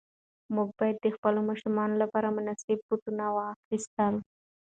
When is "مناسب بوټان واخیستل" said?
2.37-4.13